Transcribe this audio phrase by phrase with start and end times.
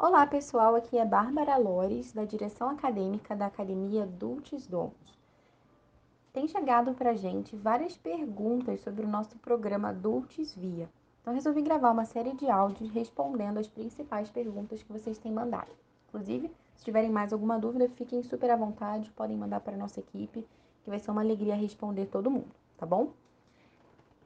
[0.00, 4.92] Olá pessoal, aqui é Bárbara Lores, da direção acadêmica da Academia Dulces Dons.
[6.32, 10.88] Tem chegado para gente várias perguntas sobre o nosso programa Dulces Via,
[11.20, 15.72] então resolvi gravar uma série de áudios respondendo as principais perguntas que vocês têm mandado.
[16.06, 19.98] Inclusive, se tiverem mais alguma dúvida, fiquem super à vontade, podem mandar para a nossa
[19.98, 20.46] equipe,
[20.84, 23.10] que vai ser uma alegria responder todo mundo, tá bom?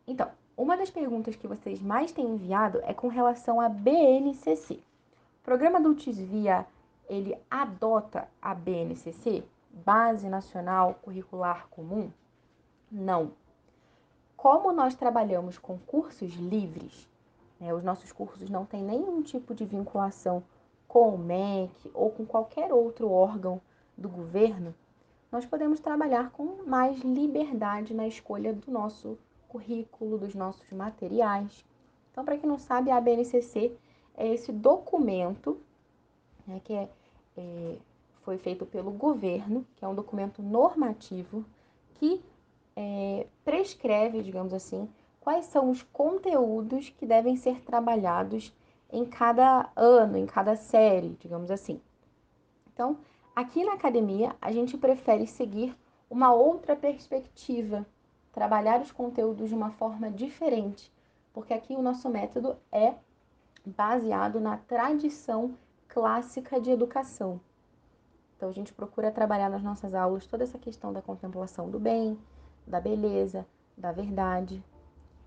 [0.06, 4.82] Então, uma das perguntas que vocês mais têm enviado é com relação à BNCC.
[5.52, 6.66] Programa Adultos Via,
[7.06, 12.10] ele adota a BNCC, Base Nacional Curricular Comum?
[12.90, 13.32] Não.
[14.34, 17.06] Como nós trabalhamos com cursos livres,
[17.60, 20.42] né, os nossos cursos não têm nenhum tipo de vinculação
[20.88, 23.60] com o MEC ou com qualquer outro órgão
[23.94, 24.74] do governo,
[25.30, 29.18] nós podemos trabalhar com mais liberdade na escolha do nosso
[29.50, 31.62] currículo, dos nossos materiais.
[32.10, 33.76] Então, para quem não sabe, a BNCC
[34.16, 35.60] é esse documento
[36.46, 36.88] né, que é,
[37.36, 37.76] é,
[38.22, 41.44] foi feito pelo governo, que é um documento normativo
[41.94, 42.22] que
[42.76, 44.88] é, prescreve, digamos assim,
[45.20, 48.52] quais são os conteúdos que devem ser trabalhados
[48.90, 51.80] em cada ano, em cada série, digamos assim.
[52.72, 52.98] Então,
[53.34, 55.76] aqui na academia, a gente prefere seguir
[56.10, 57.86] uma outra perspectiva,
[58.32, 60.92] trabalhar os conteúdos de uma forma diferente,
[61.32, 62.94] porque aqui o nosso método é
[63.64, 65.56] baseado na tradição
[65.88, 67.40] clássica de educação.
[68.36, 72.18] Então, a gente procura trabalhar nas nossas aulas toda essa questão da contemplação do bem,
[72.66, 73.46] da beleza,
[73.76, 74.62] da verdade.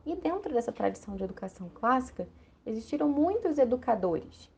[0.06, 2.28] E dentro dessa tradição de educação clássica,
[2.66, 4.52] existiram muitos educadores.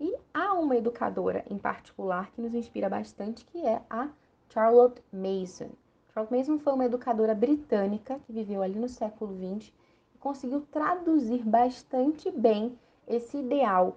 [0.00, 4.08] E há uma educadora em particular que nos inspira bastante, que é a
[4.48, 5.70] Charlotte Mason.
[6.12, 9.72] Charlotte Mason foi uma educadora britânica que viveu ali no século XX
[10.14, 12.76] e conseguiu traduzir bastante bem
[13.10, 13.96] esse ideal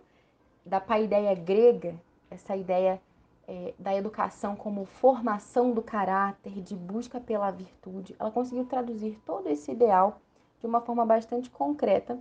[0.66, 1.95] da paideia grega,
[2.30, 3.02] essa ideia
[3.47, 9.47] é, da educação como formação do caráter, de busca pela virtude, ela conseguiu traduzir todo
[9.47, 10.19] esse ideal
[10.59, 12.18] de uma forma bastante concreta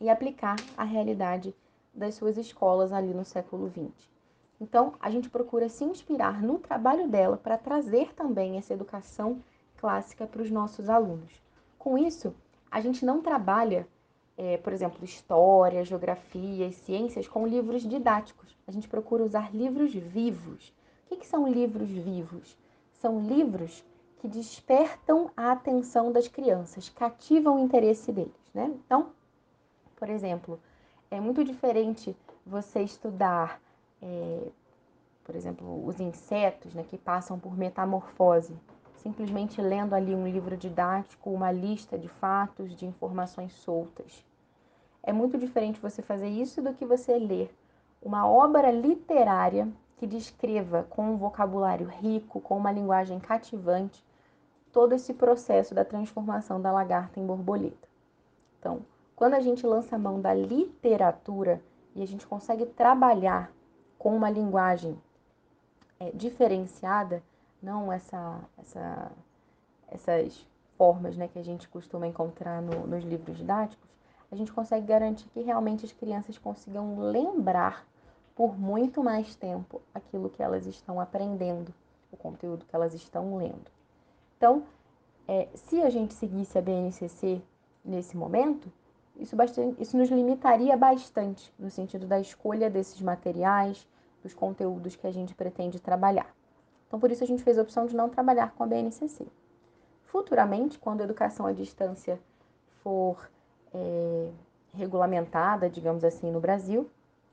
[0.00, 1.54] e aplicar à realidade
[1.92, 4.08] das suas escolas ali no século XX.
[4.60, 9.42] Então, a gente procura se inspirar no trabalho dela para trazer também essa educação
[9.76, 11.42] clássica para os nossos alunos.
[11.78, 12.32] Com isso,
[12.70, 13.88] a gente não trabalha
[14.42, 18.56] é, por exemplo, história, geografia e ciências com livros didáticos.
[18.66, 20.74] A gente procura usar livros vivos.
[21.04, 22.58] O que, que são livros vivos?
[22.94, 23.84] São livros
[24.18, 28.72] que despertam a atenção das crianças, cativam o interesse deles, né?
[28.84, 29.10] Então,
[29.94, 30.58] por exemplo,
[31.08, 33.60] é muito diferente você estudar,
[34.00, 34.48] é,
[35.22, 38.56] por exemplo, os insetos, né, que passam por metamorfose,
[38.96, 44.24] simplesmente lendo ali um livro didático, uma lista de fatos, de informações soltas.
[45.02, 47.54] É muito diferente você fazer isso do que você ler
[48.02, 54.04] uma obra literária que descreva com um vocabulário rico, com uma linguagem cativante,
[54.72, 57.88] todo esse processo da transformação da lagarta em borboleta.
[58.58, 58.80] Então,
[59.14, 61.62] quando a gente lança a mão da literatura
[61.94, 63.52] e a gente consegue trabalhar
[63.98, 64.98] com uma linguagem
[66.00, 67.22] é, diferenciada,
[67.62, 69.12] não essa, essa,
[69.88, 70.44] essas
[70.76, 73.88] formas né, que a gente costuma encontrar no, nos livros didáticos,
[74.32, 77.86] a gente consegue garantir que realmente as crianças consigam lembrar
[78.34, 81.72] por muito mais tempo aquilo que elas estão aprendendo,
[82.10, 83.70] o conteúdo que elas estão lendo.
[84.38, 84.62] Então,
[85.28, 87.42] é, se a gente seguisse a BNCC
[87.84, 88.72] nesse momento,
[89.18, 93.86] isso, bastante, isso nos limitaria bastante no sentido da escolha desses materiais,
[94.22, 96.34] dos conteúdos que a gente pretende trabalhar.
[96.88, 99.26] Então, por isso a gente fez a opção de não trabalhar com a BNCC.
[100.04, 102.18] Futuramente, quando a educação à distância
[102.82, 103.30] for
[103.74, 104.30] é,
[104.74, 106.88] regulamentada, digamos assim, no Brasil,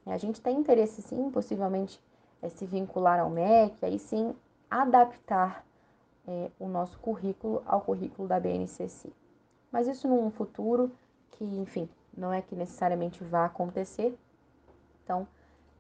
[0.05, 2.01] a gente tem interesse sim, possivelmente,
[2.41, 4.35] é, se vincular ao MEC, aí sim
[4.69, 5.66] adaptar
[6.28, 9.11] é, o nosso currículo ao currículo da BNCC.
[9.72, 10.91] Mas isso num futuro
[11.31, 14.17] que, enfim, não é que necessariamente vá acontecer.
[15.03, 15.28] Então,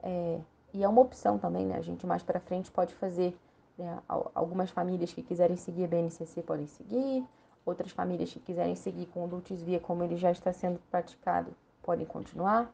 [0.03, 0.39] é,
[0.73, 1.75] e é uma opção também, né?
[1.75, 3.37] A gente mais para frente pode fazer
[3.77, 3.99] né,
[4.35, 7.25] algumas famílias que quiserem seguir a BNCC podem seguir,
[7.65, 11.53] outras famílias que quiserem seguir com o Dulcis Via como ele já está sendo praticado
[11.81, 12.71] podem continuar,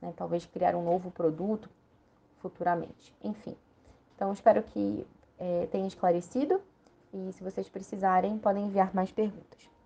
[0.00, 0.12] né?
[0.16, 1.70] talvez criar um novo produto
[2.38, 3.14] futuramente.
[3.22, 3.56] Enfim,
[4.14, 5.06] então espero que
[5.38, 6.60] é, tenha esclarecido
[7.12, 9.70] e se vocês precisarem podem enviar mais perguntas.